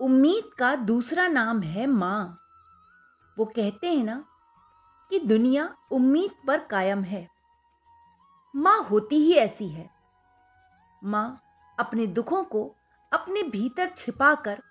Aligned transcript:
उम्मीद 0.00 0.54
का 0.54 0.76
दूसरा 0.76 1.28
नाम 1.28 1.62
है 1.62 1.86
माँ। 1.86 2.40
वो 3.38 3.44
कहते 3.44 3.94
हैं 3.94 4.04
ना 4.04 4.24
कि 5.10 5.18
दुनिया 5.18 5.76
उम्मीद 5.90 6.30
पर 6.46 6.58
कायम 6.58 7.02
है। 7.02 7.28
माँ 8.56 8.82
होती 8.82 9.16
ही 9.16 9.32
ऐसी 9.32 9.68
है। 9.68 9.90
माँ 11.04 11.42
अपने 11.78 12.06
दुखों 12.06 12.44
को 12.44 12.74
अपने 13.12 13.42
भीतर 13.42 13.88
छिपाकर 13.88 14.62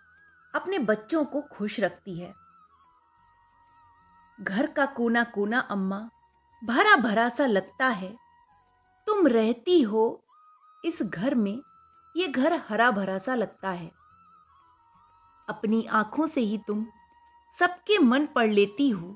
अपने 0.55 0.80
बच्चों 0.80 1.26
को 1.26 1.42
खुश 1.42 1.80
रखती 1.80 2.20
है। 2.20 2.34
घर 4.42 4.68
का 4.68 4.86
कोना 4.86 5.24
कोना 5.24 5.60
अम्मा 5.60 6.10
भरा 6.64 6.96
भरा 6.96 7.30
सा 7.30 7.46
लगता 7.46 7.88
है। 7.88 8.18
तुम 9.08 9.28
रहती 9.28 9.82
हो 9.82 10.24
इस 10.86 11.02
घर 11.02 11.36
में 11.36 11.62
यह 12.16 12.28
घर 12.28 12.54
हरा 12.54 12.92
भरा 12.92 13.18
सा 13.18 13.36
लगता 13.36 13.70
है। 13.70 14.02
अपनी 15.54 15.85
आँखों 15.85 16.27
से 16.27 16.41
ही 16.41 16.57
तुम 16.57 16.85
सबके 17.59 17.98
मन 17.99 18.25
पढ़ 18.25 18.49
लेती 18.49 18.89
हो। 18.89 19.16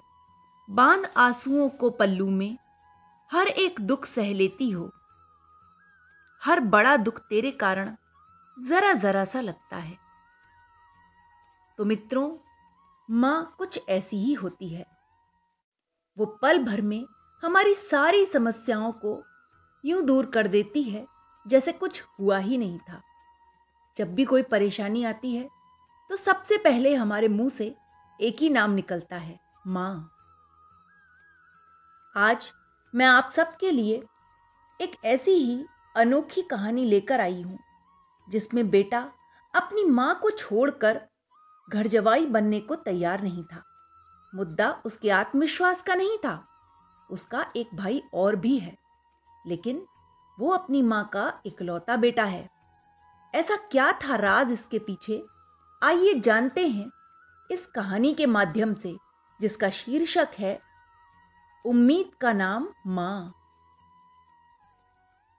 बाँध 0.69 1.13
आंसुओं 1.17 1.69
को 1.69 1.89
पल्लू 1.89 2.29
में, 2.29 2.57
हर 3.31 3.47
एक 3.47 3.81
दुख 3.81 4.05
सह 4.05 4.33
लेती 4.33 4.69
हो। 4.71 4.91
हर 6.43 6.59
बड़ा 6.59 6.97
दुख 6.97 7.19
तेरे 7.19 7.51
कारण 7.51 7.95
जरा 8.59 8.93
जरा 8.93 9.25
सा 9.25 9.41
लगता 9.41 9.77
है। 9.77 9.97
तो 11.77 11.85
मित्रों, 11.85 12.37
माँ 13.09 13.55
कुछ 13.57 13.79
ऐसी 13.89 14.17
ही 14.17 14.33
होती 14.33 14.69
है। 14.69 14.85
वो 16.17 16.25
पल 16.25 16.63
भर 16.63 16.81
में 16.81 17.05
हमारी 17.43 17.75
सारी 17.75 18.25
समस्याओं 18.25 18.91
को 18.91 19.23
यूँ 19.85 20.03
दूर 20.03 20.25
कर 20.25 20.47
देती 20.47 20.83
है, 20.83 21.07
जैसे 21.47 21.71
कुछ 21.71 22.03
हुआ 22.19 22.37
ही 22.37 22.57
नहीं 22.57 22.79
था। 22.79 23.01
जब 23.97 24.15
भी 24.15 24.25
कोई 24.25 24.43
परेशानी 24.43 25.03
आती 25.03 25.35
है 25.35 25.56
तो 26.09 26.15
सबसे 26.15 26.57
पहले 26.57 26.93
हमारे 26.95 27.27
मुँह 27.27 27.49
से 27.49 27.75
एक 28.19 28.37
ही 28.39 28.49
नाम 28.49 28.71
निकलता 28.71 29.15
है, 29.15 29.39
माँ। 29.67 30.11
आज 32.15 32.51
मैं 32.93 33.05
आप 33.05 33.29
सबके 33.33 33.71
लिए 33.71 34.01
एक 34.79 34.95
ऐसी 35.05 35.31
ही 35.31 35.65
अनोखी 35.95 36.41
कहानी 36.41 36.85
लेकर 36.85 37.21
आई 37.21 37.41
हूँ, 37.41 37.59
जिसमें 38.27 38.69
बेटा 38.69 38.99
अपनी 39.53 39.83
माँ 39.83 40.13
को 40.15 40.29
छोड़कर 40.29 41.01
घर 41.67 41.87
जवाई 41.87 42.25
बनने 42.25 42.59
को 42.59 42.75
तैयार 42.75 43.21
नहीं 43.21 43.43
था। 43.43 43.63
मुद्दा 44.33 44.71
उसके 44.85 45.09
आत्मविश्वास 45.11 45.81
का 45.81 45.95
नहीं 45.95 46.17
था, 46.17 46.43
उसका 47.09 47.45
एक 47.55 47.75
भाई 47.75 48.01
और 48.13 48.35
भी 48.35 48.57
है, 48.59 48.75
लेकिन 49.47 49.85
वो 50.37 50.51
अपनी 50.51 50.81
माँ 50.81 51.09
का 51.13 51.31
इकलौता 51.45 51.95
बेटा 51.97 52.23
है। 52.25 52.47
ऐसा 53.33 53.55
क्या 53.71 53.91
था 54.01 54.15
राज 54.15 54.51
इसके 54.51 54.79
पीछे? 54.79 55.25
आइए 55.83 56.13
जानते 56.13 56.67
हैं 56.67 56.91
इस 57.51 57.65
कहानी 57.67 58.13
के 58.13 58.25
माध्यम 58.25 58.73
से 58.73 58.97
जिसका 59.41 59.69
शीर्षक 59.69 60.27
है 60.39 60.61
उम्मीद 61.65 62.15
का 62.21 62.33
नाम 62.33 62.67
माँ। 62.87 63.33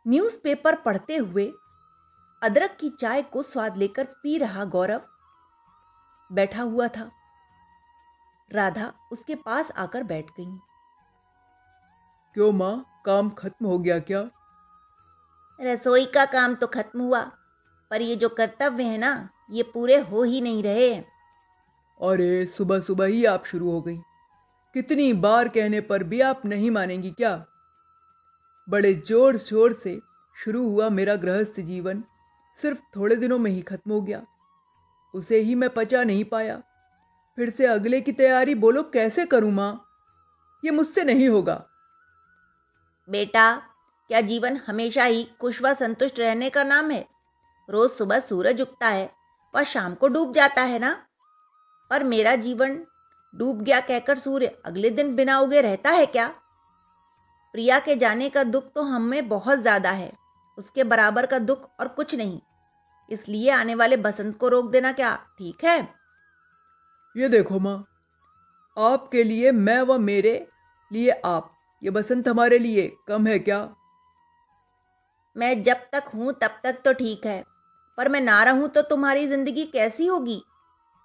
न्यूज़पेपर 0.07 0.77
पढ़ते 0.77 1.17
हुए 1.17 1.53
अदरक 2.43 2.77
की 2.81 2.91
चाय 2.91 3.23
को 3.23 3.43
स्वाद 3.43 3.77
लेकर 3.77 4.05
पी 4.05 4.39
रहा 4.39 4.65
गौरव। 4.65 5.01
बैठा 6.33 6.63
हुआ 6.63 6.89
था। 6.89 7.11
राधा 8.53 8.93
उसके 9.13 9.35
पास 9.35 9.71
आकर 9.71 10.03
बैठ 10.03 10.31
गई। 10.31 10.59
क्यों 12.35 12.53
माँ? 12.53 13.03
काम 13.05 13.31
खत्म 13.31 13.67
हो 13.67 13.79
गया 13.79 13.99
क्या? 13.99 14.31
रसोई 15.61 16.07
का 16.07 16.25
काम 16.25 16.55
तो 16.55 16.67
खत्म 16.67 17.01
हुआ 17.01 17.23
पर 17.91 18.03
ये 18.03 18.17
जो 18.17 18.29
कर्तव्य 18.29 18.85
है 18.85 18.99
ना 18.99 19.29
ये 19.51 19.63
पूरे 19.63 19.99
हो 19.99 20.23
ही 20.23 20.41
नहीं 20.41 20.63
रहे। 20.63 20.95
अरे 22.01 22.47
सुबह 22.47 22.81
सुबह 22.81 23.07
ही 23.07 23.25
आप 23.25 23.45
शुरू 23.45 23.71
हो 23.71 23.81
गई। 23.81 23.97
कितनी 24.75 25.13
बार 25.13 25.49
कहने 25.49 25.81
पर 25.81 26.03
भी 26.03 26.21
आप 26.21 26.43
नहीं 26.47 26.71
मानेंगी 26.71 27.11
क्या? 27.11 27.47
बड़े 28.69 28.95
ज़ोर 28.95 29.39
शोर 29.39 29.73
से 29.73 30.01
शुरू 30.45 30.69
हुआ 30.69 30.89
मेरा 30.89 31.17
गृहस्थ 31.17 31.61
जीवन। 31.61 32.05
सिर्फ़ 32.63 32.79
थोड़े 32.97 33.17
दिनों 33.17 33.39
में 33.39 33.51
ही 33.51 33.63
खत्म 33.63 33.93
हो 33.93 34.01
गया। 34.01 34.27
उसे 35.15 35.39
ही 35.41 35.55
मैं 35.55 35.71
पचा 35.71 36.05
नहीं 36.05 36.25
पाया। 36.25 36.63
फिर 37.37 37.51
से 37.51 37.67
अगले 37.67 38.01
की 38.01 38.13
तैयारी 38.13 38.55
बोलो 38.55 38.83
कैसे 38.83 39.27
करूँ 39.27 39.53
माँ? 39.53 39.85
ये 40.65 40.71
मुझसे 40.71 41.05
नहीं 41.05 41.29
होगा। 41.29 41.65
बेटा 43.09 43.63
क्या 44.09 44.21
जीवन 44.21 44.57
हमेशा 44.57 45.05
ही 45.05 45.29
खुश 45.41 45.63
व 45.63 45.75
संतुष्ट 45.75 46.19
रहने 46.19 46.51
का 46.51 46.63
नाम 46.63 46.91
है? 46.91 47.09
रोज 47.71 47.91
सुबह 47.91 48.21
सूरज 48.21 48.61
उगता 48.61 48.89
है। 48.89 49.11
व 49.55 49.63
शाम 49.65 49.95
को 49.95 50.09
डूब 50.09 50.33
जाता 50.33 50.63
है 50.63 50.79
ना? 50.79 50.97
और 51.91 52.05
मेरा 52.05 52.35
जीवन 52.37 52.81
डूब 53.35 53.63
गया 53.63 53.81
कहकर 53.81 54.19
सूर्य 54.19 54.47
अगले 54.67 54.91
दिन 54.91 55.15
बिना 55.17 55.39
उगे 55.41 55.61
रहता 55.61 55.91
है 55.91 56.07
क्या? 56.07 56.27
प्रिया 57.55 57.79
के 57.79 57.97
जाने 57.97 58.29
का 58.31 58.43
दुख 58.45 58.73
तो 58.75 58.83
हम 58.83 59.03
में 59.03 59.29
बहुत 59.29 59.59
ज़्यादा 59.59 59.91
है। 59.91 60.13
उसके 60.59 60.85
बराबर 60.85 61.27
का 61.27 61.39
दुख 61.39 61.69
और 61.81 61.89
कुछ 61.89 62.15
नहीं। 62.15 62.41
इसलिए 63.09 63.51
आने 63.51 63.75
वाले 63.75 63.97
बसंत 63.97 64.37
को 64.37 64.49
रोक 64.49 64.71
देना 64.71 64.93
क्या 64.93 65.15
ठीक 65.39 65.65
है? 65.65 65.79
ये 67.17 67.29
देखो 67.29 67.59
माँ 67.59 67.85
आपके 68.77 69.23
लिए 69.25 69.53
मैं 69.53 69.81
व 69.83 69.99
मेरे 69.99 70.35
लिए 70.91 71.11
आप 71.25 71.51
ये 71.83 71.91
बसंत 71.91 72.29
हमारे 72.29 72.59
लिए 72.59 72.91
कम 73.09 73.27
है 73.27 73.39
क्या? 73.39 73.69
मैं 75.37 75.63
जब 75.63 75.89
तक 75.93 76.11
हूँ 76.15 76.33
तब 76.33 76.61
तक 76.65 76.81
तो 76.85 76.93
ठीक 76.93 77.27
है। 77.27 77.43
पर 77.99 78.09
मैं 78.09 78.21
ना 78.21 78.43
रहूँ 78.43 78.69
तो 78.69 78.83
तुम्हारी 78.83 79.27
ज़िंदगी 79.27 79.65
कैसी 79.65 80.07
होगी? 80.07 80.43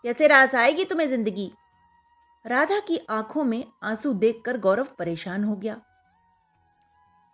कैसे 0.03 0.27
रास 0.27 0.55
आएगी 0.55 0.83
तुम्हें 0.85 1.07
ज़िंदगी? 1.09 1.51
राधा 2.45 2.79
की 2.79 2.99
आँखों 3.09 3.43
में 3.43 3.63
आँसू 3.83 4.13
देखकर 4.13 4.57
गौरव 4.57 4.87
परेशान 4.99 5.43
हो 5.43 5.55
गया। 5.55 5.75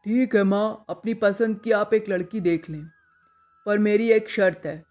ठीक 0.06 0.36
है 0.36 0.44
माँ 0.44 0.86
अपनी 0.90 1.14
पसंद 1.14 1.60
की 1.60 1.72
आप 1.72 1.94
एक 1.94 2.10
लड़की 2.10 2.40
देख 2.42 2.70
लें। 2.70 2.84
पर 3.66 3.78
मेरी 3.78 4.10
एक 4.12 4.30
शर्त 4.30 4.66
है 4.66 4.84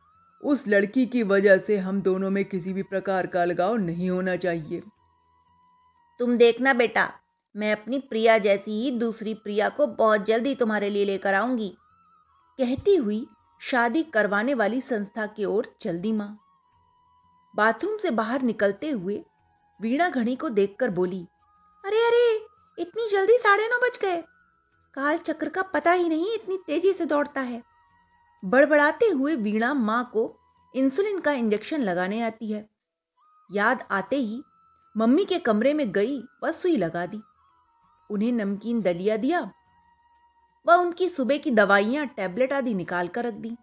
उस 0.43 0.67
लड़की 0.69 1.07
की 1.07 1.23
वजह 1.23 1.59
से 1.59 1.77
हम 1.77 2.01
दोनों 2.03 2.31
में 2.31 2.45
किसी 2.45 2.73
भी 2.73 2.83
प्रकार 2.83 3.27
का 3.27 3.45
लगाव 3.45 3.77
नहीं 3.77 4.11
होना 4.11 4.37
चाहिए। 4.37 4.83
तुम 6.21 6.37
देखना 6.37 6.75
बेटा 6.75 7.11
मैं 7.55 7.73
अपनी 7.73 7.99
प्रिया 8.01 8.37
जैसी 8.39 8.81
ही 8.83 8.91
दूसरी 8.91 9.35
प्रिया 9.35 9.69
को 9.69 9.87
बहुत 9.87 10.27
जल्दी 10.27 10.55
तुम्हारे 10.55 10.91
लिए 10.91 11.05
लेकर 11.05 11.35
आऊँगी। 11.35 11.69
कहती 12.59 12.97
हुई 12.97 13.27
शादी 13.61 14.03
करवाने 14.03 14.55
वाली 14.55 14.81
संस्था 14.81 15.27
की 15.27 15.45
ओर 15.45 15.75
चल 15.81 15.99
दी 15.99 16.13
माँ। 16.13 16.37
बाथरूम 17.55 17.97
से 17.97 18.11
बाहर 18.11 18.43
निकलते 18.43 18.91
हुए 18.91 19.23
वीणा 19.81 20.09
घड़ी 20.09 20.35
को 20.37 20.49
देखकर 20.49 20.91
बोली, 20.91 21.27
अरे 21.85 22.07
अरे, 22.07 22.47
इतनी 22.79 23.09
जल्दी 23.09 23.37
साढ़े 23.39 23.69
नौ 23.69 23.79
बज 23.79 23.99
गए। 24.03 24.23
काल 24.95 25.19
चक्र 25.19 25.49
का 25.49 25.63
पता 25.65 25.93
ही 25.93 26.09
नहीं 26.09 26.35
इतनी 26.35 26.59
तेज़ी 26.67 26.93
से 26.93 27.05
दौड़ता 27.07 27.41
है। 27.41 27.63
बड़बड़ाते 28.43 29.07
हुए 29.07 29.35
वीणा 29.37 29.73
माँ 29.75 30.05
को 30.13 30.35
इंसुलिन 30.75 31.19
का 31.21 31.33
इंजेक्शन 31.33 31.83
लगाने 31.83 32.21
आती 32.23 32.51
है। 32.53 32.69
याद 33.51 33.85
आते 33.91 34.17
ही 34.17 34.43
मम्मी 34.95 35.25
के 35.25 35.39
कमरे 35.39 35.73
में 35.75 35.91
गई 35.93 36.21
व 36.45 36.51
सुई 36.53 36.77
लगा 36.77 37.07
दी। 37.07 37.21
उन्हें 38.11 38.33
नमकीन 38.33 38.81
दलिया 38.83 39.17
दिया 39.17 39.41
वह 40.69 40.75
उनकी 40.75 41.09
सुबह 41.09 41.39
की 41.39 41.51
दवाइयाँ, 41.51 42.07
टैबलेट 42.07 42.53
आदि 42.53 42.75
निकाल 42.75 43.09
कर 43.09 43.25
रख 43.25 43.35
दी। 43.35 43.57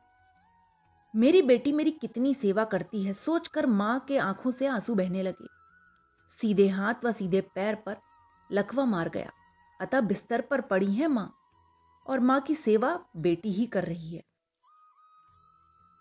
मेरी 1.16 1.42
बेटी 1.42 1.72
मेरी 1.72 1.92
कितनी 1.92 2.34
सेवा 2.34 2.64
करती 2.64 3.04
है, 3.04 3.14
सोचकर 3.14 3.66
माँ 3.66 4.00
के 4.00 4.18
आँखों 4.18 4.52
से 4.52 4.68
आँसू 4.68 4.96
बहने 4.96 5.24
लगे। 5.24 5.48
सीधे 6.42 6.68
हाथ 6.68 6.94
व 7.06 7.12
सीधे 7.12 7.42
पैर 7.42 7.76
पर 7.76 7.98
लकवा 8.52 8.86
मार 8.86 9.10
गया। 9.10 9.32
अतः 9.82 10.02
बिस्तर 10.02 10.42
पर 10.42 10.62
पड़ी 10.62 10.94
है 10.94 11.08
माँ, 11.08 11.36
और 12.08 12.20
माँ 12.20 12.42
की 12.42 12.56
सेवा 12.56 13.06
बेटी 13.16 13.52
ही 13.52 13.66
कर 13.66 13.84
रही 13.84 14.16
है। 14.16 14.24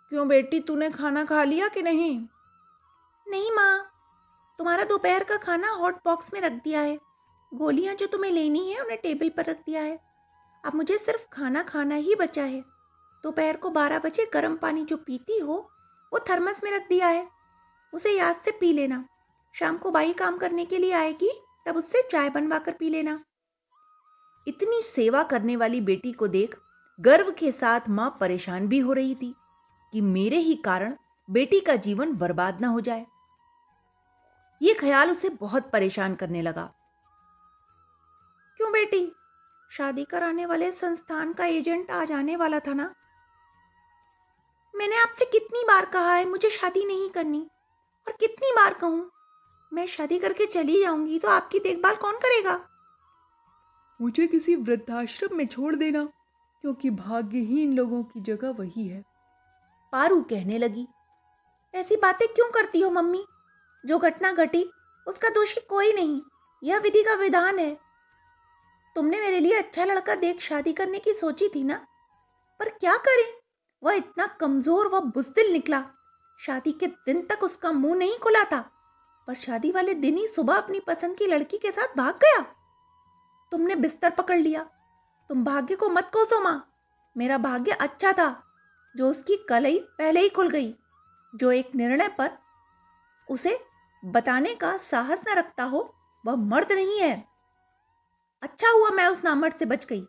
क्यों 0.09 0.29
बेटी, 0.29 0.61
तूने 0.61 0.91
खाना 0.91 1.25
खा 1.25 1.45
लिया 1.45 1.69
कि 1.69 1.83
नहीं? 1.83 2.27
नहीं 3.29 3.53
माँ, 3.53 3.91
तुम्हारा 4.59 4.85
दोपहर 4.85 5.25
का 5.25 5.37
खाना 5.37 5.71
हॉट 5.71 5.95
बॉक्स 5.95 6.35
में 6.35 6.41
रख 6.41 6.53
दिया 6.53 6.81
है। 6.81 7.01
गोलियाँ 7.55 7.95
जो 7.95 8.07
तुम्हें 8.07 8.33
लेनी 8.33 8.71
है, 8.71 8.81
उन्हें 8.81 9.01
टेबल 9.03 9.29
पर 9.29 9.45
रख 9.45 9.57
दिया 9.57 9.83
है। 9.83 10.14
अब 10.65 10.75
मुझे 10.75 10.99
सिर्फ़ 10.99 11.27
खाना 11.33 11.63
खाना 11.63 11.95
ही 11.95 12.15
बचा 12.15 12.45
है। 12.45 12.61
दोपहर 13.23 13.57
को 13.57 13.71
बारह 13.71 13.99
बजे 13.99 14.31
गर्म 14.33 14.57
पानी 14.57 14.85
जो 14.85 14.97
पीती 14.97 15.39
हो, 15.39 15.71
वो 16.13 16.21
थर्मस 16.31 16.65
में 16.65 16.71
रख 16.71 16.89
दिया 16.89 17.07
है। 17.07 17.29
उसे 17.95 18.19
याद 18.19 18.37
से 18.45 18.51
पी 18.51 18.73
लेना। 18.73 19.09
शाम 19.55 19.77
को 19.77 19.91
बाई 19.91 20.13
काम 20.13 20.39
करने 20.39 20.65
के 20.65 20.79
लिए 20.79 20.93
आएगी, 20.93 21.31
तब 21.67 21.77
उससे 21.77 22.09
चाय 22.13 22.31
बनवा 22.31 22.59
कर 22.59 22.73
पी 22.73 22.89
लेना। 22.89 23.25
इतनी 24.49 24.83
सेवा 24.83 25.23
करने 25.23 25.57
वाली 25.57 25.81
बेटी 25.81 26.13
को 26.13 26.29
देख 26.29 26.59
गर्व 27.01 27.33
के 27.33 27.53
साथ 27.53 27.81
माँ 27.89 28.17
परेशान 28.21 28.69
भी 28.69 28.79
हो 28.79 28.93
रही 28.93 29.15
थी 29.15 29.35
कि 29.93 30.01
मेरे 30.01 30.37
ही 30.37 30.55
कारण 30.55 30.97
बेटी 31.31 31.61
का 31.61 31.77
जीवन 31.77 32.13
बर्बाद 32.13 32.61
ना 32.61 32.69
हो 32.69 32.81
जाए। 32.81 33.07
यह 34.63 34.77
ख्याल 34.81 35.11
उसे 35.11 35.29
बहुत 35.29 35.71
परेशान 35.73 36.15
करने 36.15 36.43
लगा। 36.43 36.73
क्यों 38.57 38.73
बेटी? 38.73 39.13
शादी 39.75 40.05
कराने 40.05 40.47
वाले 40.47 40.71
संस्थान 40.73 41.33
का 41.33 41.47
एजेंट 41.47 41.91
आ 41.91 42.05
जाने 42.05 42.37
वाला 42.37 42.59
था 42.59 42.73
ना? 42.75 42.95
मैंने 44.75 44.97
आपसे 44.97 45.25
कितनी 45.25 45.63
बार 45.65 45.85
कहा 45.85 46.15
है 46.15 46.25
मुझे 46.25 46.51
शादी 46.51 46.85
नहीं 46.85 47.09
करनी। 47.11 47.41
और 48.07 48.13
कितनी 48.13 48.53
बार 48.53 48.75
कहूँ 48.75 49.11
मैं 49.73 49.87
शादी 49.87 50.19
करके 50.19 50.47
चली 50.47 50.81
जाऊँगी 50.83 51.19
तो 51.19 51.29
आपकी 51.29 51.59
देखभाल 51.59 51.95
कौन 51.95 52.17
करेगा? 52.17 52.59
मुझे 54.01 54.27
किसी 54.27 54.57
वृद्धाश्रम 54.57 55.37
में 55.37 55.47
छोड़ 55.47 55.75
देना 55.75 56.05
क्योंकि 56.65 56.91
भाग्यहीन 56.91 57.73
लोगों 57.73 58.03
की 58.03 58.21
जगह 58.21 58.51
वही 58.51 58.89
है। 58.89 59.05
पारू 59.93 60.21
कहने 60.23 60.59
लगी 60.59 60.87
ऐसी 61.75 61.97
बातें 61.97 62.29
क्यों 62.29 62.51
करती 62.51 62.81
हो 62.81 62.91
मम्मी? 62.91 63.25
जो 63.85 63.99
घटना 63.99 64.33
घटी 64.33 64.71
उसका 65.07 65.29
दोषी 65.29 65.61
कोई 65.61 65.93
नहीं। 65.93 66.21
यह 66.63 66.79
विधि 66.79 67.03
का 67.03 67.15
विधान 67.15 67.59
है। 67.59 67.84
तुमने 68.97 69.21
मेरे 69.21 69.41
लिए 69.41 69.55
अच्छा 69.55 69.85
लड़का 69.85 70.15
देख 70.15 70.41
शादी 70.41 70.73
करने 70.73 70.99
की 70.99 71.13
सोची 71.13 71.49
थी 71.49 71.63
ना? 71.65 71.75
पर 72.61 72.69
क्या 72.71 72.97
करें? 72.97 73.33
वह 73.83 73.95
इतना 73.95 74.27
कमज़ोर 74.41 74.89
व 74.89 75.01
बुजदिल 75.01 75.53
निकला। 75.53 75.83
शादी 76.41 76.73
के 76.73 76.87
दिन 76.87 77.23
तक 77.23 77.43
उसका 77.43 77.73
मुँह 77.73 77.97
नहीं 77.97 78.19
खुला 78.19 78.43
था, 78.45 78.61
पर 79.29 79.35
शादी 79.35 79.71
वाले 79.71 79.95
दिन 79.95 80.17
ही 80.17 80.27
सुबह 80.27 80.55
अपनी 80.55 80.81
पसंद 80.81 81.17
की 81.17 81.27
लड़की 81.27 81.59
के 81.59 81.71
साथ 81.71 81.97
भाग 81.97 82.15
गया। 82.15 82.41
तुमने 83.53 83.75
बिस्तर 83.77 84.11
पकड़ 84.11 84.39
लिया। 84.39 84.63
तुम 85.31 85.45
भाग्य 85.45 85.77
को 85.77 85.89
मत 85.89 86.11
कोसो, 86.13 86.41
माँ। 86.41 86.71
मेरा 87.17 87.39
भाग्य 87.39 87.73
अच्छा 87.73 88.13
था, 88.13 88.43
जो 88.95 89.11
उसकी 89.11 89.37
कलई 89.49 89.79
पहले 89.99 90.21
ही 90.21 90.29
खुल 90.29 90.51
गई, 90.51 90.75
जो 91.33 91.53
एक 91.53 91.75
निर्णय 91.75 92.09
पर 92.09 92.31
उसे 93.29 93.59
बताने 94.03 94.55
का 94.55 94.77
साहस 94.77 95.21
न 95.29 95.35
रखता 95.35 95.65
हो, 95.65 95.95
वह 96.25 96.37
मर्द 96.37 96.73
नहीं 96.73 96.99
है। 96.99 97.34
अच्छा 98.45 98.71
हुआ 98.71 98.91
मैं 98.91 99.07
उस 99.07 99.23
नामर्द 99.25 99.55
से 99.55 99.65
बच 99.65 99.85
गई। 99.85 100.01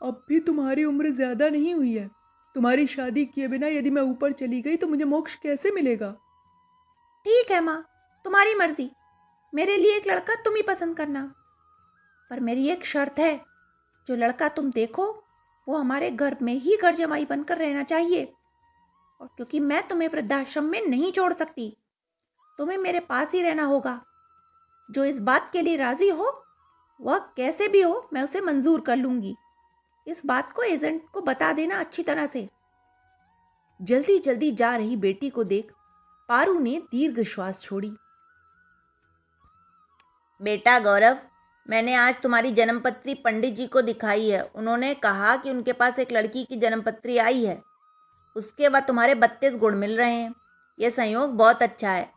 अब 0.00 0.24
भी 0.28 0.40
तुम्हारी 0.40 0.84
उम्र 0.84 1.10
ज़्यादा 1.10 1.48
नहीं 1.48 1.74
हुई 1.74 1.92
है। 1.94 2.08
तुम्हारी 2.54 2.86
शादी 2.86 3.24
किए 3.26 3.48
बिना 3.48 3.66
यदि 3.66 3.90
मैं 3.90 4.02
ऊपर 4.02 4.32
चली 4.32 4.60
गई 4.62 4.76
तो 4.76 4.86
मुझे 4.86 5.04
मोक्ष 5.04 5.34
कैसे 5.36 5.70
मिलेगा? 5.70 6.10
ठीक 7.26 7.50
है 7.50 7.60
माँ 7.60 7.80
तुम्हारी 8.24 8.54
मर्ज़ी। 8.54 8.90
मेरे 9.52 9.76
लिए 9.76 9.96
एक 9.96 10.06
लड़का 10.08 10.34
तुम 10.34 10.54
ही 10.56 10.62
पसंद 10.62 10.96
करना। 10.96 11.22
पर 12.30 12.40
मेरी 12.40 12.68
एक 12.68 12.84
शर्त 12.84 13.18
है 13.18 13.34
जो 14.08 14.16
लड़का 14.16 14.48
तुम 14.50 14.70
देखो 14.72 15.06
वो 15.66 15.76
हमारे 15.76 16.10
घर 16.10 16.36
में 16.42 16.54
ही 16.54 16.76
घर 16.76 16.94
जमाई 16.94 17.24
बनकर 17.24 17.58
रहना 17.58 17.82
चाहिए। 17.84 18.24
और 19.20 19.28
क्योंकि 19.36 19.60
मैं 19.60 19.86
तुम्हें 19.88 20.08
वृद्धाश्रम 20.08 20.64
में 20.64 20.86
नहीं 20.86 21.12
छोड़ 21.12 21.32
सकती 21.32 21.76
तुम्हें 22.58 22.78
मेरे 22.78 23.00
पास 23.02 23.32
ही 23.32 23.42
रहना 23.42 23.64
होगा। 23.64 24.00
जो 24.88 25.04
इस 25.04 25.20
बात 25.22 25.50
के 25.52 25.62
लिए 25.62 25.76
राज़ी 25.76 26.08
हो 26.10 26.30
वह 27.00 27.18
कैसे 27.18 27.68
भी 27.68 27.82
हो, 27.82 28.08
मैं 28.12 28.22
उसे 28.22 28.40
मंजूर 28.40 28.80
कर 28.80 28.96
लूँगी। 28.96 29.36
इस 30.06 30.26
बात 30.26 30.52
को 30.52 30.62
एजेंट 30.62 31.02
को 31.12 31.20
बता 31.20 31.52
देना 31.52 31.80
अच्छी 31.80 32.02
तरह 32.02 32.26
से। 32.26 32.48
जल्दी 33.82 34.18
जल्दी 34.18 34.52
जा 34.52 34.76
रही 34.76 34.96
बेटी 34.96 35.30
को 35.30 35.44
देख, 35.44 35.72
पारू 36.28 36.58
ने 36.58 36.82
दीर्घ 36.90 37.22
श्वास 37.22 37.60
छोड़ी। 37.60 37.96
बेटा 40.42 40.78
गौरव, 40.78 41.18
मैंने 41.70 41.94
आज 41.94 42.20
तुम्हारी 42.20 42.50
जन्मपत्री 42.50 43.14
पंडित 43.14 43.54
जी 43.54 43.66
को 43.66 43.82
दिखाई 43.82 44.28
है। 44.28 44.42
उन्होंने 44.42 44.94
कहा 44.94 45.36
कि 45.36 45.50
उनके 45.50 45.72
पास 45.72 45.98
एक 45.98 46.12
लड़की 46.12 46.44
की 46.44 46.56
जन्मपत्री 46.56 47.18
आई 47.18 47.44
है। 47.44 47.62
उसके 48.36 48.68
बाद 48.68 48.86
तुम्हारे 48.86 49.14
बत्तीस 49.14 49.54
गुण 49.54 49.74
मिल 49.74 49.96
रहे 49.96 50.14
हैं। 50.14 50.34
यह 50.80 50.90
संयोग 50.90 51.30
बहुत 51.30 51.62
अच्छा 51.62 51.90
है। 51.90 52.12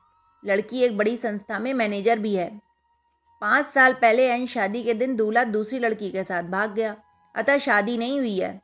लड़की 0.45 0.81
एक 0.81 0.97
बड़ी 0.97 1.17
संस्था 1.17 1.59
में 1.59 1.73
मैनेजर 1.73 2.19
भी 2.19 2.35
है। 2.35 2.66
पाँच 3.41 3.65
साल 3.65 3.93
पहले 3.93 4.29
एन 4.31 4.45
शादी 4.45 4.83
के 4.83 4.93
दिन 4.93 5.15
दूल्हा 5.15 5.43
दूसरी 5.43 5.79
लड़की 5.79 6.11
के 6.11 6.23
साथ 6.23 6.43
भाग 6.43 6.73
गया। 6.73 6.95
अतः 7.35 7.57
शादी 7.57 7.97
नहीं 7.97 8.19
हुई 8.19 8.37
है। 8.39 8.61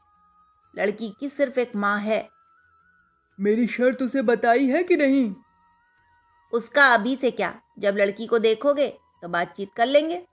लड़की 0.77 1.09
की 1.19 1.29
सिर्फ़ 1.29 1.59
एक 1.59 1.75
माँ 1.75 1.99
है। 1.99 2.29
मेरी 3.39 3.67
शर्त 3.67 4.01
उसे 4.01 4.21
बताई 4.21 4.65
है 4.65 4.83
कि 4.83 4.95
नहीं? 4.95 5.35
उसका 6.53 6.93
अभी 6.93 7.15
से 7.15 7.31
क्या? 7.31 7.61
जब 7.79 7.95
लड़की 7.97 8.27
को 8.27 8.39
देखोगे 8.39 8.87
तो 9.21 9.27
बातचीत 9.27 9.69
कर 9.77 9.85
लेंगे। 9.85 10.27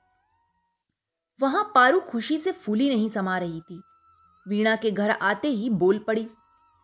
वहाँ 1.41 1.73
पारू 1.75 2.01
खुशी 2.01 2.39
से 2.39 2.53
फूली 2.53 2.89
नहीं 2.89 3.11
समा 3.11 3.39
रही 3.39 3.61
थी। 3.61 3.83
वीणा 4.49 4.77
के 4.77 4.91
घर 4.91 5.11
आते 5.11 5.49
ही 5.49 5.71
बोल 5.71 5.99
पड़ी 5.99 6.29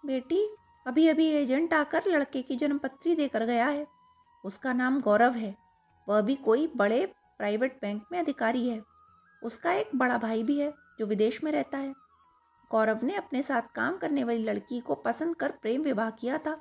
बेटी 0.07 0.57
अभी 0.87 1.09
अभी 1.09 1.27
एजेंट 1.27 1.75
आकर 1.75 2.03
लड़के 2.07 2.43
की 2.43 2.57
जन्मपत्री 2.57 3.15
देकर 3.15 3.45
गया 3.45 3.67
है। 3.67 3.87
उसका 4.45 4.73
नाम 4.73 5.01
गौरव 5.01 5.33
है। 5.33 5.55
वह 6.09 6.21
भी 6.21 6.35
कोई 6.35 6.73
बड़े 6.77 7.13
प्राइवेट 7.39 7.79
बैंक 7.83 8.05
में 8.13 8.19
अधिकारी 8.19 8.69
है। 8.69 8.83
उसका 9.43 9.73
एक 9.73 9.91
बड़ा 9.95 10.19
भाई 10.19 10.43
भी 10.43 10.61
है, 10.61 10.75
जो 10.99 11.07
विदेश 11.07 11.45
में 11.45 11.53
रहता 11.53 11.79
है। 11.79 11.95
गौरव 12.71 13.01
ने 13.03 13.15
अपने 13.15 13.43
साथ 13.43 13.63
काम 13.75 13.97
करने 13.97 14.25
वाली 14.25 14.43
लड़की 14.43 14.81
को 14.81 14.95
पसंद 14.95 15.37
कर 15.37 15.51
प्रेम 15.53 15.83
विवाह 15.83 16.11
किया 16.11 16.39
था, 16.39 16.61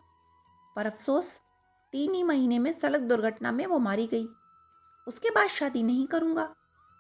पर 0.76 0.86
अफसोस, 0.86 1.40
तीन 1.92 2.14
ही 2.14 2.24
महीने 2.24 2.60
में 2.60 2.72
सड़क 2.72 3.02
दुर्घटना 3.02 3.52
में 3.52 3.66
वो 3.66 3.80
मारी 3.80 4.08
गई। 4.08 4.28
उसके 5.08 5.30
बाद 5.30 5.48
शादी 5.48 5.84
नहीं 5.84 6.08
करूँगा, 6.08 6.46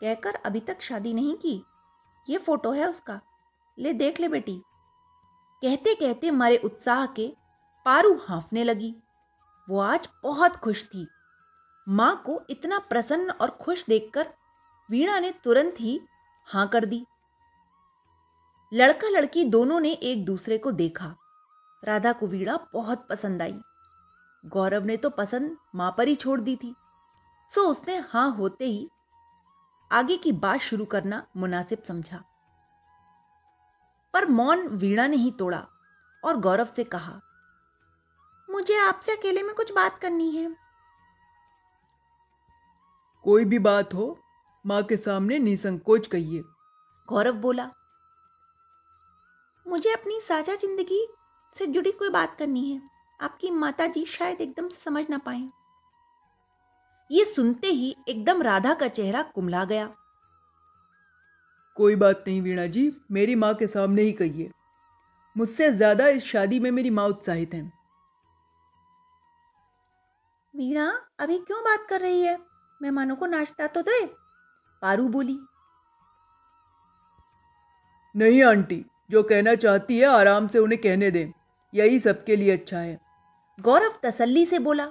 कहकर 0.01 0.35
अभी 0.35 0.59
तक 0.59 0.81
शादी 0.81 1.13
नहीं 1.13 1.35
की। 1.35 1.63
ये 2.29 2.37
फ़ोटो 2.37 2.71
है 2.71 2.89
उसका। 2.89 3.21
ले 3.79 3.93
देख 3.93 4.19
ले 4.19 4.27
बेटी। 4.27 4.61
कहते 5.61 5.95
कहते 5.95 6.31
मरे 6.31 6.57
उत्साह 6.57 7.05
के 7.05 7.33
पारू 7.85 8.13
हाफने 8.13 8.63
लगी। 8.63 8.95
वो 9.69 9.79
आज 9.79 10.09
बहुत 10.23 10.55
खुश 10.55 10.85
थी। 10.85 11.07
माँ 11.87 12.15
को 12.25 12.41
इतना 12.49 12.79
प्रसन्न 12.79 13.31
और 13.31 13.49
खुश 13.61 13.85
देखकर 13.85 14.27
वीणा 14.89 15.19
ने 15.19 15.31
तुरंत 15.43 15.75
ही 15.79 15.99
हाँ 16.47 16.67
कर 16.67 16.85
दी। 16.85 17.05
लड़का 18.71 19.09
लड़की 19.09 19.43
दोनों 19.45 19.79
ने 19.79 19.91
एक 19.91 20.25
दूसरे 20.25 20.57
को 20.57 20.71
देखा। 20.71 21.15
राधा 21.83 22.11
को 22.11 22.27
वीणा 22.27 22.57
बहुत 22.73 23.05
पसंद 23.09 23.41
आई। 23.41 23.55
गौरव 24.43 24.85
ने 24.85 24.97
तो 24.97 25.09
पसंद 25.09 25.57
माँ 25.75 25.93
पर 25.97 26.07
ही 26.07 26.15
छोड़ 26.15 26.39
दी 26.41 26.55
थी। 26.55 26.75
सो 27.51 27.61
उसने 27.61 27.97
हाँ 28.09 28.29
होते 28.31 28.65
ही 28.65 28.87
आगे 29.91 30.17
की 30.17 30.31
बात 30.31 30.59
शुरू 30.61 30.85
करना 30.85 31.25
मुनासिब 31.37 31.83
समझा। 31.87 32.23
पर 34.13 34.25
मौन 34.25 34.67
वीणा 34.67 35.07
ने 35.07 35.17
ही 35.17 35.31
तोड़ा 35.31 35.65
और 36.23 36.37
गौरव 36.37 36.67
से 36.75 36.83
कहा, 36.83 37.19
मुझे 38.49 38.77
आपसे 38.77 39.11
अकेले 39.11 39.43
में 39.43 39.53
कुछ 39.55 39.71
बात 39.73 39.99
करनी 39.99 40.29
है। 40.31 40.64
कोई 43.25 43.45
भी 43.45 43.59
बात 43.59 43.93
हो 43.93 44.17
माँ 44.65 44.81
के 44.83 44.97
सामने 44.97 45.39
निसंकोच 45.39 46.07
कहिए। 46.07 46.43
गौरव 47.09 47.35
बोला 47.35 47.69
मुझे 49.65 49.91
अपनी 49.93 50.19
साझा 50.21 50.55
ज़िंदगी 50.55 51.05
से 51.55 51.65
जुड़ी 51.65 51.91
कोई 51.91 52.09
बात 52.09 52.35
करनी 52.39 52.69
है। 52.69 52.81
आपकी 53.19 53.51
माता 53.51 53.87
जी 53.87 54.05
शायद 54.05 54.41
एकदम 54.41 54.69
समझ 54.85 55.05
ना 55.09 55.17
पाए। 55.17 55.41
ये 57.09 57.25
सुनते 57.25 57.67
ही 57.67 57.95
एकदम 58.07 58.41
राधा 58.41 58.73
का 58.73 58.87
चेहरा 58.87 59.21
कुमला 59.35 59.65
गया। 59.65 59.89
कोई 61.77 61.95
बात 61.95 62.23
नहीं 62.27 62.41
वीणा 62.41 62.65
जी 62.67 62.91
मेरी 63.11 63.35
माँ 63.35 63.53
के 63.53 63.67
सामने 63.67 64.01
ही 64.01 64.11
कहिए। 64.13 64.51
मुझसे 65.35 65.71
ज़्यादा 65.71 66.07
इस 66.07 66.25
शादी 66.25 66.59
में 66.59 66.71
मेरी 66.71 66.89
माँ 66.89 67.07
उत्साहित 67.07 67.53
है। 67.53 67.61
वीणा 70.53 70.91
अभी 71.19 71.37
क्यों 71.37 71.63
बात 71.63 71.87
कर 71.89 72.01
रही 72.01 72.21
है? 72.21 72.37
मेहमानों 72.81 73.15
को 73.15 73.25
नाश्ता 73.25 73.67
तो 73.67 73.81
दे। 73.81 74.05
पारू 74.81 75.07
बोली 75.09 75.39
नहीं 78.15 78.43
आंटी 78.43 78.83
जो 79.09 79.23
कहना 79.23 79.55
चाहती 79.55 79.97
है 79.99 80.05
आराम 80.07 80.47
से 80.47 80.59
उन्हें 80.59 80.81
कहने 80.81 81.11
दें। 81.11 81.31
यही 81.73 81.99
सबके 81.99 82.35
लिए 82.35 82.51
अच्छा 82.51 82.77
है। 82.77 82.99
गौरव 83.59 83.97
तसल्ली 84.03 84.45
से 84.45 84.59
बोला 84.59 84.87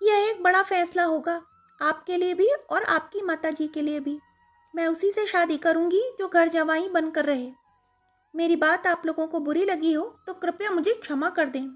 यह 0.00 0.28
एक 0.30 0.42
बड़ा 0.42 0.62
फैसला 0.62 1.04
होगा 1.04 1.40
आपके 1.80 2.16
लिए 2.16 2.34
भी 2.34 2.48
और 2.70 2.82
आपकी 2.82 3.22
माताजी 3.22 3.68
के 3.68 3.82
लिए 3.82 4.00
भी। 4.00 4.18
मैं 4.74 4.86
उसी 4.86 5.10
से 5.12 5.26
शादी 5.26 5.56
करूँगी 5.56 6.02
जो 6.18 6.28
घर 6.28 6.48
जवाई 6.48 6.88
बनकर 6.88 7.24
रहे। 7.24 7.50
मेरी 8.34 8.56
बात 8.56 8.86
आप 8.86 9.02
लोगों 9.06 9.26
को 9.26 9.40
बुरी 9.40 9.64
लगी 9.64 9.92
हो 9.92 10.04
तो 10.26 10.34
कृपया 10.34 10.70
मुझे 10.70 10.94
क्षमा 10.94 11.30
कर 11.30 11.48
दें। 11.48 11.68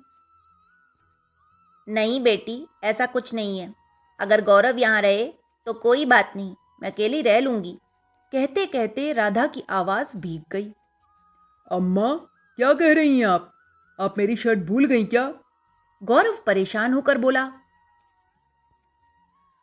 नहीं 1.89 2.21
बेटी 2.23 2.67
ऐसा 2.85 3.07
कुछ 3.07 3.33
नहीं 3.35 3.59
है। 3.59 3.75
अगर 4.21 4.45
गौरव 4.45 4.79
यहाँ 4.79 5.01
रहे 5.03 5.27
तो 5.67 5.73
कोई 5.75 6.05
बात 6.07 6.33
नहीं 6.37 6.55
मैं 6.83 6.91
अकेली 6.91 7.21
रह 7.23 7.39
लूँगी। 7.41 7.73
कहते 8.33 8.67
कहते 8.67 9.13
राधा 9.13 9.47
की 9.47 9.63
आवाज़ 9.71 10.17
भीग 10.17 10.43
गई। 10.53 10.71
अम्मा 11.67 12.15
क्या 12.59 12.73
कह 12.73 12.93
रही 12.95 13.19
हैं 13.19 13.27
आप? 13.27 13.53
आप 13.99 14.19
मेरी 14.19 14.37
शर्ट 14.37 14.59
भूल 14.59 14.85
गई 14.85 15.05
क्या? 15.05 15.33
गौरव 16.03 16.39
परेशान 16.47 16.93
होकर 16.93 17.19
बोला 17.19 17.43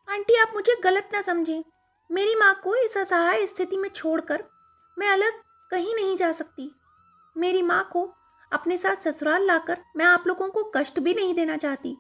आंटी 0.08 0.36
आप 0.36 0.52
मुझे 0.56 0.76
गलत 0.84 1.10
ना 1.14 1.22
समझें। 1.22 1.64
मेरी 2.10 2.36
माँ 2.36 2.54
को 2.64 2.76
इस 2.76 2.98
असहाय 2.98 3.46
स्थिति 3.48 3.78
में 3.78 3.90
छोड़कर 3.90 4.44
मैं 4.98 5.08
अलग 5.08 5.42
कहीं 5.72 5.96
नहीं 5.96 6.16
जा 6.18 6.32
सकती। 6.32 6.72
मेरी 7.36 7.62
माँ 7.62 7.84
को 7.94 8.10
अपने 8.52 8.78
साथ 8.78 9.04
ससुराल 9.04 9.46
लाकर 9.46 9.78
मैं 9.98 10.06
आप 10.06 10.28
लोगों 10.28 10.48
को 10.50 10.64
कष्ट 10.76 11.00
भी 11.00 11.14
नहीं 11.14 11.34
देना 11.36 11.58
चाहती। 11.58 11.96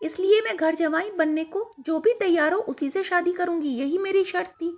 इसलिए 0.00 0.40
मैं 0.40 0.56
घर 0.56 0.74
जवाई 0.74 1.10
बनने 1.10 1.44
को 1.46 1.64
जो 1.80 1.98
भी 2.00 2.12
तैयार 2.20 2.52
हो 2.52 2.58
उसी 2.60 2.90
से 2.90 3.02
शादी 3.04 3.32
करूँगी, 3.32 3.68
यही 3.70 3.98
मेरी 3.98 4.24
शर्त 4.24 4.50
थी। 4.52 4.76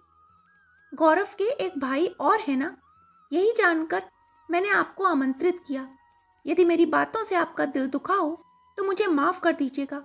गौरव 0.93 1.29
के 1.39 1.51
एक 1.65 1.79
भाई 1.81 2.07
और 2.21 2.41
है 2.41 2.57
ना, 2.57 2.77
यही 3.33 3.53
जानकर 3.59 4.03
मैंने 4.49 4.69
आपको 4.71 5.05
आमंत्रित 5.05 5.63
किया। 5.67 5.89
यदि 6.47 6.65
मेरी 6.65 6.87
बातों 6.89 7.25
से 7.25 7.35
आपका 7.37 7.65
दिल 7.67 7.87
दुखा 7.89 8.15
हो 8.15 8.45
तो 8.79 8.85
मुझे 8.85 9.07
माफ़ 9.09 9.41
कर 9.41 9.55
दीजिएगा। 9.55 10.03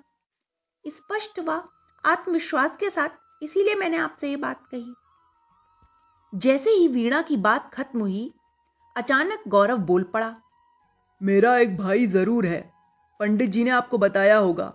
स्पष्ट 0.86 1.40
व 1.40 1.62
आत्मविश्वास 2.04 2.78
के 2.80 2.90
साथ 2.90 3.44
इसीलिए 3.44 3.76
मैंने 3.76 3.98
आपसे 3.98 4.30
यह 4.32 4.38
बात 4.38 4.64
कही। 4.68 4.94
जैसे 6.34 6.70
ही 6.70 6.88
वीणा 6.88 7.22
की 7.22 7.38
बात 7.40 7.70
खत्म 7.74 8.00
हुई, 8.00 8.34
अचानक 8.96 9.44
गौरव 9.48 9.78
बोल 9.80 10.04
पड़ा, 10.06 10.36
मेरा 11.22 11.58
एक 11.58 11.78
भाई 11.78 12.08
ज़रूर 12.08 12.46
है, 12.46 12.62
पंडित 13.20 13.50
जी 13.50 13.64
ने 13.64 13.70
आपको 13.72 13.98
बताया 13.98 14.38
होगा। 14.38 14.74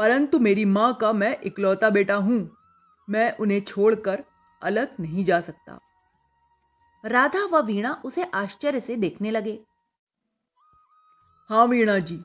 परंतु 0.00 0.38
मेरी 0.38 0.64
माँ 0.64 0.92
का 1.00 1.12
मैं 1.12 1.36
इकलौता 1.40 1.90
बेटा 1.90 2.14
हूँ। 2.16 2.56
मैं 3.08 3.36
उन्हें 3.36 3.60
छोड़कर 3.60 4.22
अलग 4.62 4.94
नहीं 5.00 5.24
जा 5.24 5.40
सकता। 5.40 5.78
राधा 7.04 7.44
व 7.44 7.60
वीणा 7.62 7.92
उसे 8.04 8.24
आश्चर्य 8.24 8.80
से 8.80 8.96
देखने 8.96 9.30
लगे। 9.30 9.58
हाँ 11.50 11.66
वीणा 11.66 11.98
जी, 11.98 12.22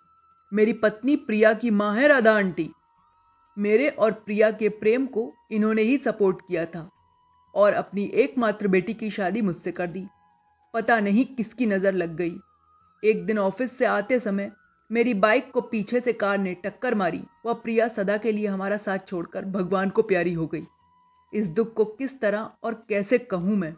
मेरी 0.53 0.73
पत्नी 0.73 1.15
प्रिया 1.15 1.53
की 1.53 1.71
माँ 1.71 1.93
है 1.95 2.07
राधा 2.07 2.35
आंटी। 2.35 2.69
मेरे 3.57 3.89
और 3.89 4.11
प्रिया 4.11 4.51
के 4.51 4.69
प्रेम 4.69 5.05
को 5.05 5.31
इन्होंने 5.51 5.81
ही 5.81 5.97
सपोर्ट 5.97 6.41
किया 6.47 6.65
था 6.65 6.89
और 7.55 7.73
अपनी 7.73 8.11
एकमात्र 8.15 8.67
बेटी 8.67 8.93
की 8.93 9.09
शादी 9.09 9.41
मुझसे 9.41 9.71
कर 9.71 9.87
दी। 9.87 10.07
पता 10.73 10.99
नहीं 10.99 11.25
किसकी 11.25 11.65
नज़र 11.65 11.93
लग 11.93 12.15
गई। 12.15 12.35
एक 13.03 13.25
दिन 13.25 13.39
ऑफ़िस 13.39 13.77
से 13.77 13.85
आते 13.85 14.19
समय 14.19 14.51
मेरी 14.91 15.13
बाइक 15.13 15.51
को 15.51 15.61
पीछे 15.61 15.99
से 15.99 16.13
कार 16.13 16.37
ने 16.37 16.53
टक्कर 16.53 16.95
मारी। 16.95 17.23
वह 17.45 17.53
प्रिया 17.53 17.87
सदा 17.87 18.17
के 18.17 18.31
लिए 18.31 18.47
हमारा 18.47 18.77
साथ 18.77 18.99
छोड़कर 19.07 19.45
भगवान 19.45 19.89
को 19.89 20.01
प्यारी 20.01 20.33
हो 20.33 20.47
गई। 20.47 20.67
इस 21.33 21.47
दुख 21.47 21.73
को 21.73 21.85
किस 21.85 22.19
तरह 22.19 22.51
और 22.63 22.85
कैसे 22.89 23.17
कहूँ 23.17 23.55
मैं? 23.55 23.75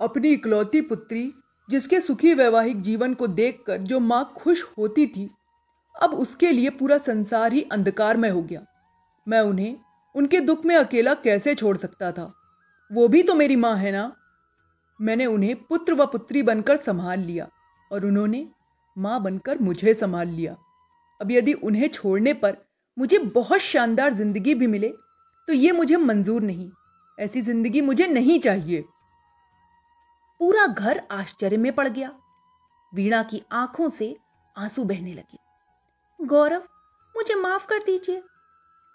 अपनी 0.00 0.28
इकलौती 0.28 0.80
पुत्री, 0.80 1.34
जिसके 1.70 2.00
सुखी 2.00 2.34
वैवाहिक 2.34 2.80
जीवन 2.80 3.14
को 3.14 3.26
देखकर 3.26 3.76
जो 3.76 4.00
माँ 4.00 4.34
खुश 4.36 4.64
होती 4.78 5.06
थी, 5.06 5.30
अब 6.02 6.10
उसके 6.10 6.52
लिए 6.52 6.70
पूरा 6.70 6.98
संसार 6.98 7.52
ही 7.52 7.62
अंधकार 7.62 8.16
में 8.16 8.30
हो 8.30 8.42
गया। 8.42 8.60
मैं 9.28 9.40
उन्हें, 9.40 9.76
उनके 10.14 10.40
दुख 10.40 10.64
में 10.64 10.76
अकेला 10.76 11.14
कैसे 11.14 11.54
छोड़ 11.54 11.76
सकता 11.76 12.12
था? 12.12 12.34
वो 12.92 13.08
भी 13.08 13.22
तो 13.22 13.34
मेरी 13.34 13.56
माँ 13.56 13.76
है 13.76 13.92
ना? 13.92 14.16
मैंने 15.00 15.26
उन्हें 15.26 15.56
पुत्र 15.56 15.94
व 15.94 16.06
पुत्री 16.06 16.42
बनकर 16.42 16.76
संभाल 16.76 17.20
लिया 17.20 17.48
और 17.92 18.06
उन्होंने 18.06 18.48
माँ 18.98 19.20
बनकर 19.22 19.58
मुझे 19.58 19.94
संभाल 19.94 20.28
लिया। 20.28 20.56
अब 21.20 21.30
यदि 21.30 21.52
उन्हें 21.52 21.88
छोड़ने 21.88 22.32
पर 22.34 22.56
मुझे 22.96 23.18
बहुत 23.34 23.60
शानदार 23.60 24.14
ज़िंदगी 24.14 24.54
भी 24.54 24.66
मिले 24.66 24.88
तो 25.48 25.52
यह 25.52 25.72
मुझे 25.72 25.96
मंजूर 25.96 26.42
नहीं। 26.42 26.70
ऐसी 27.18 27.40
ज़िंदगी 27.42 27.80
मुझे 27.80 28.06
नहीं 28.06 28.38
चाहिए। 28.40 28.84
पूरा 30.40 30.66
घर 30.66 31.02
आश्चर्य 31.10 31.56
में 31.56 31.72
पड़ 31.74 31.86
गया। 31.88 32.10
वीणा 32.92 33.22
की 33.22 33.42
आँखों 33.52 33.88
से 33.90 34.16
आँसू 34.56 34.84
बहने 34.84 35.12
लगे। 35.12 36.26
गौरव, 36.26 36.62
मुझे 37.14 37.34
माफ़ 37.34 37.66
कर 37.66 37.78
दीजिए। 37.78 38.22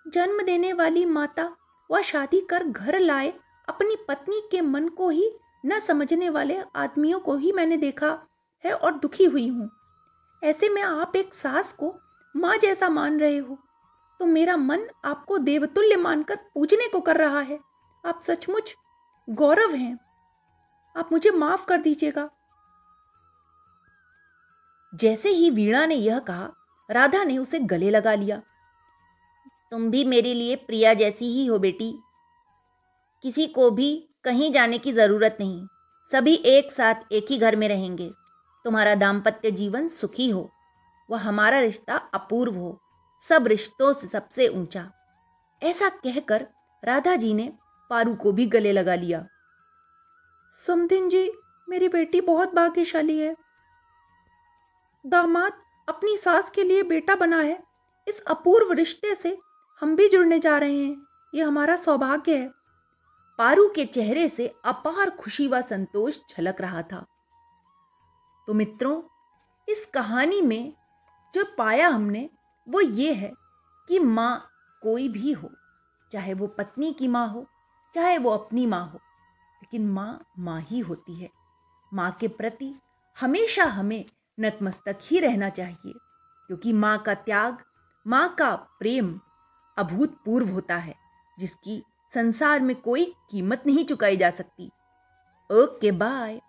जन्म 0.05 0.41
देने 0.45 0.73
वाली 0.73 1.05
माता 1.07 1.49
व 1.89 2.01
शादी 2.01 2.39
कर 2.41 2.63
घर 2.63 2.99
लाए 2.99 3.33
अपनी 3.67 3.95
पत्नी 4.07 4.41
के 4.51 4.61
मन 4.61 4.87
को 4.89 5.09
ही 5.09 5.29
न 5.65 5.79
समझने 5.79 6.29
वाले 6.29 6.57
आदमियों 6.75 7.19
को 7.19 7.35
ही 7.37 7.51
मैंने 7.51 7.77
देखा 7.77 8.17
है 8.63 8.73
और 8.73 8.93
दुखी 8.93 9.25
हुई 9.25 9.47
हूँ। 9.47 9.69
ऐसे 10.43 10.69
में 10.69 10.81
आप 10.81 11.15
एक 11.15 11.33
सास 11.33 11.73
को 11.73 11.99
माँ 12.35 12.57
जैसा 12.57 12.89
मान 12.89 13.19
रहे 13.19 13.37
हो। 13.37 13.59
तो 14.19 14.25
मेरा 14.25 14.57
मन 14.57 14.79
आपको 15.05 15.37
देवतुल्य 15.37 15.95
मानकर 15.95 16.35
पूजने 16.35 16.87
को 16.87 16.99
कर 16.99 17.17
रहा 17.17 17.39
है। 17.39 17.59
आप 18.05 18.21
सचमुच 18.23 18.75
गौरव 19.29 19.75
हैं। 19.75 19.99
आप 20.97 21.09
मुझे 21.11 21.31
माफ़ 21.31 21.65
कर 21.65 21.77
दीजिएगा। 21.77 22.29
जैसे 24.95 25.29
ही 25.29 25.49
वीणा 25.49 25.85
ने 25.85 25.95
यह 25.95 26.19
कहा, 26.19 26.49
राधा 26.91 27.23
ने 27.23 27.37
उसे 27.37 27.59
गले 27.59 27.89
लगा 27.89 28.13
लिया। 28.13 28.41
तुम 29.71 29.91
भी 29.91 30.05
मेरे 30.05 30.33
लिए 30.33 30.55
प्रिया 30.55 30.93
जैसी 30.93 31.25
ही 31.25 31.45
हो 31.45 31.59
बेटी। 31.59 31.99
किसी 33.21 33.47
को 33.47 33.71
भी 33.71 34.09
कहीं 34.23 34.53
जाने 34.53 34.77
की 34.77 34.93
ज़रूरत 34.93 35.37
नहीं। 35.39 35.67
सभी 36.11 36.35
एक 36.35 36.71
साथ 36.71 36.95
एक 37.11 37.25
ही 37.29 37.37
घर 37.37 37.55
में 37.55 37.67
रहेंगे। 37.67 38.11
तुम्हारा 38.63 38.95
दाम्पत्य 38.95 39.51
जीवन 39.51 39.87
सुखी 39.87 40.29
हो, 40.29 40.51
वह 41.09 41.19
हमारा 41.19 41.59
रिश्ता 41.59 41.95
अपूर्व 42.13 42.55
हो, 42.55 42.79
सब 43.29 43.47
रिश्तों 43.47 43.93
से 43.93 44.07
सबसे 44.07 44.47
ऊँचा। 44.47 44.91
ऐसा 45.63 45.89
कहकर 45.89 46.47
राधा 46.83 47.15
जी 47.15 47.33
ने 47.33 47.53
पारू 47.89 48.15
को 48.15 48.31
भी 48.31 48.45
गले 48.45 48.71
लगा 48.71 48.95
लिया। 48.95 49.27
सुमदिन 50.67 51.09
जी, 51.09 51.31
मेरी 51.69 51.87
बेटी 51.87 52.21
बहुत 52.21 52.55
भाग्यशाली 52.55 53.19
है। 53.19 53.35
दामाद 55.05 55.53
अपनी 55.89 56.17
सास 56.17 56.49
के 56.49 56.63
लिए 56.63 56.83
बेटा 56.83 57.15
बना 57.15 57.37
है। 57.37 57.63
इस 58.07 58.19
अपूर्व 58.19 58.71
रिश्ते 58.71 59.15
से 59.15 59.37
हम 59.81 59.95
भी 59.95 60.09
जुड़ने 60.09 60.39
जा 60.39 60.57
रहे 60.57 60.85
हैं। 60.85 61.07
यह 61.35 61.47
हमारा 61.47 61.75
सौभाग्य 61.75 62.37
है। 62.37 62.49
पारू 63.37 63.69
के 63.75 63.85
चेहरे 63.85 64.29
से 64.29 64.55
अपार 64.65 65.09
खुशी 65.09 65.47
व 65.47 65.61
संतोष 65.61 66.19
झलक 66.31 66.61
रहा 66.61 66.81
था। 66.81 67.05
तो 68.47 68.53
मित्रों, 68.53 69.01
इस 69.67 69.85
कहानी 69.93 70.41
में 70.41 70.73
जो 71.33 71.43
पाया 71.57 71.87
हमने, 71.87 72.29
वो 72.67 72.81
ये 72.81 73.13
है 73.13 73.33
कि 73.87 73.99
माँ 73.99 74.49
कोई 74.81 75.07
भी 75.07 75.31
हो, 75.31 75.51
चाहे 76.11 76.33
वो 76.33 76.47
पत्नी 76.47 76.91
की 76.93 77.07
माँ 77.07 77.27
हो, 77.27 77.45
चाहे 77.93 78.17
वो 78.17 78.29
अपनी 78.29 78.65
माँ 78.65 78.85
हो, 78.85 78.99
लेकिन 79.63 79.87
माँ 79.87 80.25
माँ 80.39 80.59
ही 80.61 80.79
होती 80.79 81.15
है। 81.15 81.29
माँ 81.91 82.11
के 82.11 82.27
प्रति 82.27 82.73
हमेशा 83.17 83.63
हमें 83.63 84.03
नतमस्तक 84.39 84.99
ही 85.01 85.19
रहना 85.19 85.49
चाहिए, 85.49 85.93
क्योंकि 86.49 86.73
माँ 86.73 86.97
का 86.97 87.13
त्याग, 87.13 87.63
माँ 88.05 88.27
का 88.35 88.55
प्रेम 88.79 89.19
अभूतपूर्व 89.77 90.49
होता 90.49 90.75
है, 90.75 90.95
जिसकी 91.37 91.83
संसार 92.13 92.59
में 92.59 92.75
कोई 92.75 93.05
कीमत 93.31 93.63
नहीं 93.65 93.85
चुकाई 93.85 94.17
जा 94.17 94.29
सकती। 94.31 94.71
Okay 95.49 95.91
bye 95.91 96.41